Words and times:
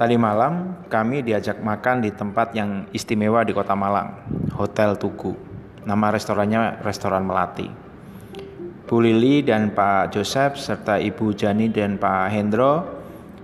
Tadi 0.00 0.16
malam 0.16 0.80
kami 0.88 1.20
diajak 1.20 1.60
makan 1.60 2.00
di 2.00 2.08
tempat 2.08 2.56
yang 2.56 2.88
istimewa 2.88 3.44
di 3.44 3.52
Kota 3.52 3.76
Malang, 3.76 4.16
Hotel 4.56 4.96
Tugu. 4.96 5.36
Nama 5.84 6.08
restorannya 6.08 6.80
Restoran 6.80 7.20
Melati. 7.28 7.68
Bu 8.88 8.96
Lili 9.04 9.44
dan 9.44 9.76
Pak 9.76 10.16
Joseph 10.16 10.56
serta 10.56 10.96
Ibu 10.96 11.36
Jani 11.36 11.68
dan 11.68 12.00
Pak 12.00 12.32
Hendro 12.32 12.80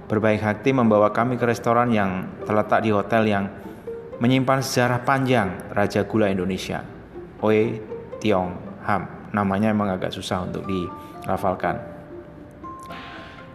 berbaik 0.08 0.40
hati 0.40 0.72
membawa 0.72 1.12
kami 1.12 1.36
ke 1.36 1.44
restoran 1.44 1.92
yang 1.92 2.24
terletak 2.48 2.80
di 2.80 2.88
hotel 2.88 3.28
yang 3.28 3.52
menyimpan 4.16 4.64
sejarah 4.64 5.04
panjang 5.04 5.76
Raja 5.76 6.08
Gula 6.08 6.32
Indonesia, 6.32 6.80
Oe 7.44 7.84
Tiong 8.16 8.80
Ham. 8.88 9.28
Namanya 9.36 9.76
emang 9.76 9.92
agak 9.92 10.08
susah 10.08 10.48
untuk 10.48 10.64
dirafalkan. 10.64 11.76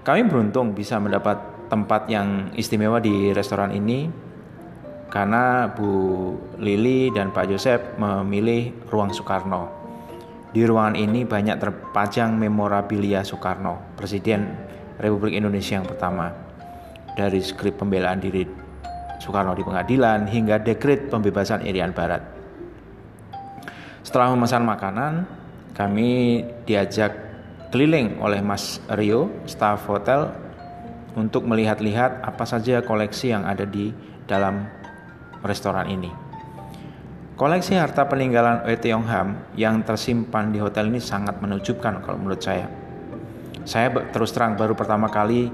Kami 0.05 0.21
beruntung 0.29 0.77
bisa 0.77 1.01
mendapat 1.01 1.60
tempat 1.71 2.11
yang 2.11 2.51
istimewa 2.59 2.99
di 2.99 3.31
restoran 3.31 3.71
ini 3.71 4.11
karena 5.07 5.71
Bu 5.71 6.35
Lili 6.59 7.07
dan 7.15 7.31
Pak 7.31 7.47
Joseph 7.47 7.95
memilih 7.95 8.75
ruang 8.91 9.15
Soekarno 9.15 9.81
di 10.51 10.67
ruangan 10.67 10.99
ini 10.99 11.23
banyak 11.23 11.63
terpajang 11.63 12.35
memorabilia 12.35 13.23
Soekarno, 13.23 13.95
Presiden 13.95 14.51
Republik 14.99 15.39
Indonesia 15.39 15.79
yang 15.79 15.87
pertama. 15.87 16.27
Dari 17.15 17.39
skrip 17.39 17.79
pembelaan 17.79 18.19
diri 18.19 18.43
Soekarno 19.23 19.55
di 19.55 19.63
pengadilan 19.63 20.27
hingga 20.27 20.59
dekret 20.59 21.07
pembebasan 21.07 21.63
Irian 21.63 21.95
Barat. 21.95 22.19
Setelah 24.03 24.35
memesan 24.35 24.67
makanan, 24.67 25.23
kami 25.71 26.43
diajak 26.67 27.15
keliling 27.71 28.19
oleh 28.19 28.43
Mas 28.43 28.83
Rio, 28.91 29.31
staf 29.47 29.87
hotel, 29.87 30.35
untuk 31.15 31.43
melihat-lihat 31.47 32.23
apa 32.23 32.43
saja 32.47 32.79
koleksi 32.83 33.31
yang 33.35 33.43
ada 33.43 33.67
di 33.67 33.91
dalam 34.27 34.67
restoran 35.43 35.89
ini. 35.91 36.11
Koleksi 37.35 37.73
harta 37.73 38.05
peninggalan 38.05 38.69
Oe 38.69 38.77
Tiong 38.77 39.01
yang 39.57 39.81
tersimpan 39.81 40.53
di 40.53 40.61
hotel 40.61 40.93
ini 40.93 41.01
sangat 41.01 41.41
menunjukkan 41.41 42.05
kalau 42.05 42.17
menurut 42.21 42.37
saya. 42.37 42.69
Saya 43.65 43.89
terus 44.13 44.29
terang 44.29 44.53
baru 44.53 44.77
pertama 44.77 45.09
kali 45.09 45.49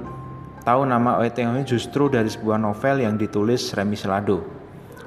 tahu 0.68 0.84
nama 0.84 1.16
Oe 1.24 1.32
Tiong 1.32 1.64
justru 1.64 2.12
dari 2.12 2.28
sebuah 2.28 2.60
novel 2.60 3.08
yang 3.08 3.16
ditulis 3.16 3.72
Remi 3.72 3.96
Selado. 3.96 4.44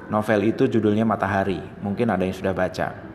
Novel 0.09 0.43
itu 0.49 0.67
judulnya 0.67 1.05
Matahari, 1.05 1.61
mungkin 1.85 2.09
ada 2.11 2.25
yang 2.25 2.35
sudah 2.35 2.51
baca. 2.51 3.11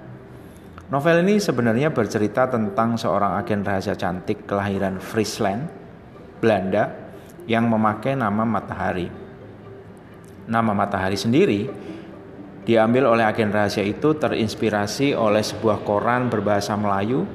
Novel 0.86 1.26
ini 1.26 1.42
sebenarnya 1.42 1.90
bercerita 1.90 2.46
tentang 2.46 2.94
seorang 2.94 3.34
agen 3.42 3.66
rahasia 3.66 3.98
cantik 3.98 4.46
kelahiran 4.46 5.02
Friesland, 5.02 5.66
Belanda, 6.38 7.05
yang 7.46 7.70
memakai 7.70 8.18
nama 8.18 8.42
Matahari. 8.42 9.08
Nama 10.46 10.72
Matahari 10.74 11.18
sendiri 11.18 11.66
diambil 12.66 13.06
oleh 13.06 13.22
agen 13.22 13.54
rahasia 13.54 13.86
itu 13.86 14.18
terinspirasi 14.18 15.14
oleh 15.14 15.42
sebuah 15.42 15.86
koran 15.86 16.26
berbahasa 16.26 16.74
Melayu 16.74 17.26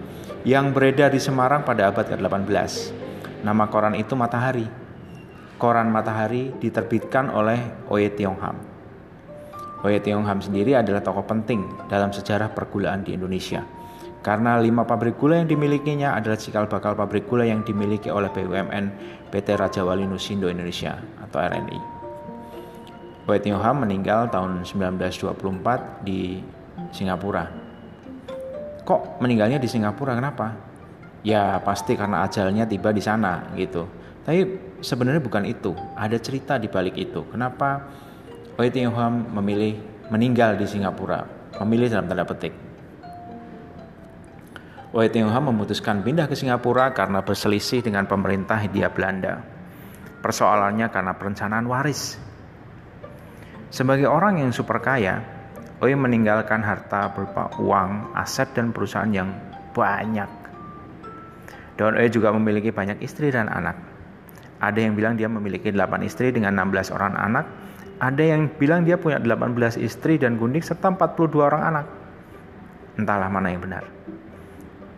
yang 0.44 0.76
beredar 0.76 1.12
di 1.12 1.20
Semarang 1.23 1.64
pada 1.64 1.88
abad 1.92 2.08
ke-18. 2.12 2.52
Nama 3.42 3.64
koran 3.72 3.95
itu 3.95 4.14
Matahari. 4.14 4.68
Koran 5.56 5.88
Matahari 5.94 6.52
diterbitkan 6.59 7.31
oleh 7.31 7.88
Oye 7.88 8.12
Tiong 8.12 8.38
Ham. 8.44 8.58
Oye 9.81 10.02
Tiong 10.02 10.25
Ham 10.28 10.42
sendiri 10.42 10.75
adalah 10.78 11.02
tokoh 11.02 11.25
penting 11.25 11.88
dalam 11.88 12.12
sejarah 12.12 12.52
pergulaan 12.52 13.06
di 13.06 13.16
Indonesia. 13.16 13.81
Karena 14.22 14.61
lima 14.61 14.86
pabrik 14.86 15.17
gula 15.17 15.41
yang 15.41 15.50
dimilikinya 15.50 16.14
adalah 16.14 16.38
cikal 16.38 16.69
bakal 16.69 16.94
pabrik 16.94 17.25
gula 17.25 17.41
yang 17.41 17.66
dimiliki 17.66 18.14
oleh 18.14 18.30
BUMN 18.30 18.94
PT 19.33 19.58
Raja 19.58 19.81
Wali 19.81 20.05
Nusindo 20.05 20.45
Indonesia 20.45 21.02
atau 21.25 21.41
RNI. 21.41 21.80
Ham 23.31 23.81
meninggal 23.81 24.29
tahun 24.29 24.62
1924 24.62 26.06
di 26.06 26.38
Singapura. 26.94 27.50
Kok 28.85 29.22
meninggalnya 29.22 29.57
di 29.57 29.66
Singapura? 29.66 30.13
Kenapa? 30.13 30.53
Ya 31.25 31.57
pasti 31.62 31.97
karena 31.97 32.22
ajalnya 32.25 32.69
tiba 32.69 32.94
di 32.94 33.01
sana 33.01 33.50
gitu. 33.57 33.90
Tapi 34.22 34.46
sebenarnya 34.85 35.22
bukan 35.22 35.50
itu. 35.50 35.73
Ada 35.97 36.22
cerita 36.22 36.62
di 36.62 36.69
balik 36.69 36.94
itu. 36.97 37.25
Kenapa 37.29 37.90
Ham 38.62 39.34
memilih 39.34 39.81
meninggal 40.13 40.62
di 40.62 40.69
Singapura? 40.69 41.25
Memilih 41.57 41.90
dalam 41.90 42.06
tanda 42.06 42.25
petik. 42.25 42.71
Ham 44.91 45.44
memutuskan 45.47 46.03
pindah 46.03 46.28
ke 46.28 46.35
Singapura 46.35 46.91
karena 46.91 47.24
berselisih 47.24 47.79
dengan 47.79 48.03
pemerintah 48.07 48.59
Hindia 48.59 48.91
Belanda. 48.91 49.40
Persoalannya 50.19 50.91
karena 50.91 51.16
perencanaan 51.16 51.66
waris 51.66 52.19
sebagai 53.72 54.03
orang 54.12 54.44
yang 54.44 54.52
super 54.52 54.84
kaya, 54.84 55.24
Oi 55.79 55.96
meninggalkan 55.96 56.59
harta 56.59 57.07
berupa 57.16 57.47
uang, 57.56 58.12
aset, 58.19 58.52
dan 58.52 58.75
perusahaan 58.75 59.07
yang 59.07 59.31
banyak. 59.72 60.28
Dan 61.79 61.96
Oi 61.96 62.12
juga 62.12 62.35
memiliki 62.35 62.75
banyak 62.75 63.00
istri 63.00 63.31
dan 63.31 63.47
anak. 63.47 63.79
Ada 64.59 64.75
yang 64.75 64.94
bilang 64.94 65.16
dia 65.16 65.31
memiliki 65.31 65.72
8 65.72 66.03
istri 66.03 66.35
dengan 66.35 66.53
16 66.53 66.91
orang 66.91 67.16
anak. 67.16 67.46
Ada 68.03 68.23
yang 68.35 68.52
bilang 68.59 68.84
dia 68.84 69.00
punya 69.00 69.23
18 69.23 69.79
istri 69.79 70.19
dan 70.19 70.35
gundik 70.35 70.68
serta 70.68 70.91
42 70.91 71.31
orang 71.40 71.63
anak. 71.63 71.85
Entahlah 73.00 73.31
mana 73.31 73.56
yang 73.56 73.63
benar. 73.63 73.88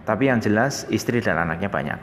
Tapi 0.03 0.27
yang 0.27 0.43
jelas 0.43 0.83
istri 0.91 1.23
dan 1.23 1.39
anaknya 1.39 1.71
banyak. 1.71 1.99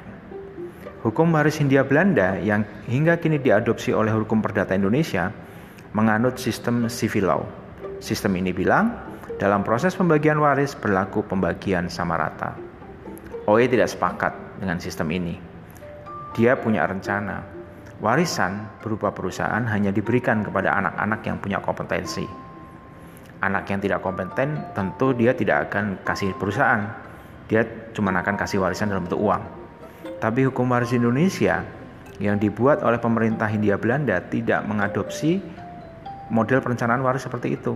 Hukum 1.00 1.32
waris 1.32 1.56
Hindia 1.60 1.84
Belanda 1.84 2.36
yang 2.36 2.64
hingga 2.84 3.16
kini 3.16 3.40
diadopsi 3.40 3.92
oleh 3.96 4.12
hukum 4.12 4.44
perdata 4.44 4.76
Indonesia 4.76 5.32
menganut 5.96 6.36
sistem 6.36 6.88
civil 6.92 7.24
law. 7.24 7.42
Sistem 8.00 8.36
ini 8.36 8.52
bilang, 8.52 8.92
dalam 9.40 9.64
proses 9.64 9.96
pembagian 9.96 10.36
waris 10.40 10.76
berlaku 10.76 11.24
pembagian 11.24 11.88
sama 11.88 12.20
rata. 12.20 12.52
OE 13.48 13.64
tidak 13.68 13.88
sepakat 13.88 14.32
dengan 14.60 14.76
sistem 14.76 15.08
ini. 15.12 15.40
Dia 16.36 16.60
punya 16.60 16.84
rencana, 16.84 17.42
warisan 18.04 18.68
berupa 18.84 19.12
perusahaan 19.12 19.64
hanya 19.68 19.92
diberikan 19.92 20.44
kepada 20.44 20.76
anak-anak 20.76 21.20
yang 21.24 21.36
punya 21.40 21.58
kompetensi. 21.64 22.24
Anak 23.40 23.72
yang 23.72 23.80
tidak 23.80 24.04
kompeten 24.04 24.68
tentu 24.76 25.16
dia 25.16 25.32
tidak 25.32 25.72
akan 25.72 25.96
kasih 26.04 26.36
perusahaan. 26.36 27.08
Dia 27.50 27.66
cuma 27.90 28.14
akan 28.14 28.38
kasih 28.38 28.62
warisan 28.62 28.94
dalam 28.94 29.10
bentuk 29.10 29.18
uang. 29.18 29.42
Tapi 30.22 30.46
hukum 30.46 30.70
waris 30.70 30.94
Indonesia 30.94 31.66
yang 32.22 32.38
dibuat 32.38 32.86
oleh 32.86 33.02
pemerintah 33.02 33.50
Hindia 33.50 33.74
Belanda 33.74 34.22
tidak 34.22 34.62
mengadopsi 34.70 35.42
model 36.30 36.62
perencanaan 36.62 37.02
waris 37.02 37.26
seperti 37.26 37.58
itu. 37.58 37.74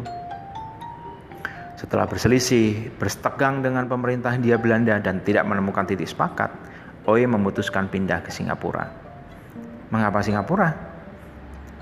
Setelah 1.75 2.07
berselisih, 2.07 2.95
bersetegang 3.03 3.67
dengan 3.67 3.91
pemerintah 3.91 4.31
Hindia 4.31 4.63
Belanda 4.63 4.95
dan 5.03 5.27
tidak 5.27 5.43
menemukan 5.43 5.83
titik 5.83 6.07
sepakat, 6.07 6.55
Oe 7.11 7.27
memutuskan 7.27 7.91
pindah 7.91 8.23
ke 8.23 8.31
Singapura. 8.31 8.89
Mengapa 9.91 10.23
Singapura? 10.23 10.71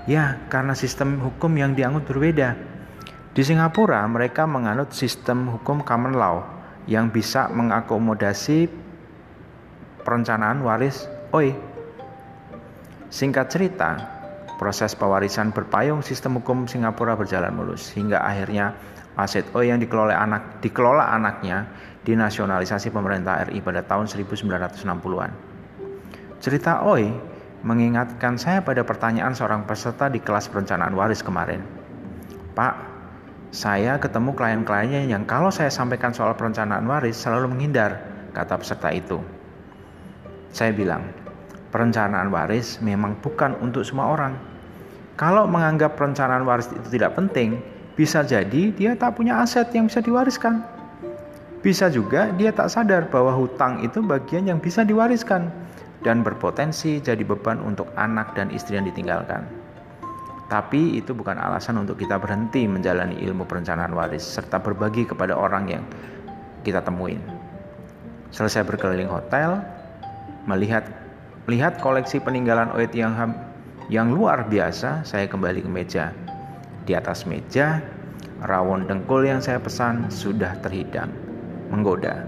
Ya, 0.09 0.41
karena 0.51 0.75
sistem 0.75 1.21
hukum 1.21 1.53
yang 1.55 1.77
dianut 1.77 2.03
berbeda. 2.03 2.57
Di 3.31 3.41
Singapura, 3.45 4.03
mereka 4.09 4.43
menganut 4.43 4.91
sistem 4.91 5.47
hukum 5.47 5.79
common 5.85 6.17
law 6.19 6.52
yang 6.89 7.11
bisa 7.11 7.47
mengakomodasi 7.51 8.67
perencanaan 10.03 10.63
waris 10.63 11.07
Oe. 11.33 11.55
Singkat 13.13 13.47
cerita, 13.49 14.13
Proses 14.53 14.93
pewarisan 14.93 15.49
berpayung 15.49 16.05
sistem 16.05 16.39
hukum 16.39 16.69
Singapura 16.69 17.17
berjalan 17.17 17.51
mulus 17.51 17.89
hingga 17.97 18.21
akhirnya 18.21 18.77
aset 19.17 19.43
O 19.51 19.65
yang 19.65 19.81
dikelola 19.81 20.13
anak 20.13 20.61
dikelola 20.61 21.09
anaknya 21.09 21.65
dinasionalisasi 22.05 22.93
pemerintah 22.93 23.49
RI 23.49 23.65
pada 23.65 23.81
tahun 23.81 24.05
1960-an. 24.07 25.31
Cerita 26.37 26.85
Oi 26.85 27.09
mengingatkan 27.65 28.37
saya 28.37 28.61
pada 28.61 28.85
pertanyaan 28.85 29.33
seorang 29.33 29.65
peserta 29.65 30.07
di 30.07 30.21
kelas 30.21 30.47
perencanaan 30.47 30.93
waris 30.93 31.25
kemarin. 31.25 31.59
Pak, 32.53 32.92
saya 33.53 34.01
ketemu 34.01 34.33
klien-kliennya 34.33 35.13
yang 35.13 35.29
kalau 35.29 35.53
saya 35.53 35.69
sampaikan 35.69 36.09
soal 36.09 36.33
perencanaan 36.33 36.89
waris 36.89 37.21
selalu 37.21 37.53
menghindar, 37.53 38.01
kata 38.33 38.57
peserta 38.57 38.89
itu. 38.89 39.21
Saya 40.49 40.73
bilang, 40.73 41.05
perencanaan 41.69 42.33
waris 42.33 42.81
memang 42.81 43.13
bukan 43.21 43.53
untuk 43.61 43.85
semua 43.85 44.09
orang. 44.09 44.33
Kalau 45.21 45.45
menganggap 45.45 45.93
perencanaan 45.93 46.49
waris 46.49 46.65
itu 46.73 46.97
tidak 46.97 47.13
penting, 47.13 47.61
bisa 47.93 48.25
jadi 48.25 48.73
dia 48.73 48.97
tak 48.97 49.21
punya 49.21 49.37
aset 49.37 49.69
yang 49.69 49.85
bisa 49.85 50.01
diwariskan. 50.01 50.65
Bisa 51.61 51.93
juga 51.93 52.33
dia 52.33 52.49
tak 52.49 52.73
sadar 52.73 53.05
bahwa 53.05 53.37
hutang 53.37 53.85
itu 53.85 54.01
bagian 54.01 54.49
yang 54.49 54.57
bisa 54.57 54.81
diwariskan 54.81 55.53
dan 56.01 56.25
berpotensi 56.25 56.97
jadi 57.05 57.21
beban 57.21 57.61
untuk 57.61 57.85
anak 58.01 58.33
dan 58.33 58.49
istri 58.49 58.81
yang 58.81 58.89
ditinggalkan. 58.89 59.62
Tapi 60.51 60.99
itu 60.99 61.15
bukan 61.15 61.39
alasan 61.39 61.79
untuk 61.79 61.97
kita 61.99 62.19
berhenti 62.19 62.67
menjalani 62.67 63.17
ilmu 63.21 63.47
perencanaan 63.47 63.95
waris 63.95 64.23
serta 64.23 64.59
berbagi 64.59 65.07
kepada 65.07 65.33
orang 65.33 65.69
yang 65.71 65.83
kita 66.67 66.83
temuin. 66.83 67.19
Selesai 68.33 68.65
berkeliling 68.65 69.09
hotel, 69.09 69.61
melihat 70.49 71.03
Melihat 71.43 71.75
koleksi 71.83 72.23
peninggalan 72.23 72.71
Oe 72.71 72.87
Tiong 72.87 73.19
Ham 73.19 73.35
yang 73.91 74.15
luar 74.15 74.47
biasa, 74.47 75.03
saya 75.03 75.27
kembali 75.27 75.59
ke 75.59 75.67
meja. 75.67 76.15
Di 76.87 76.95
atas 76.95 77.27
meja, 77.27 77.83
rawon 78.39 78.87
dengkul 78.87 79.27
yang 79.27 79.43
saya 79.43 79.59
pesan 79.59 80.07
sudah 80.07 80.55
terhidang, 80.63 81.11
menggoda. 81.67 82.23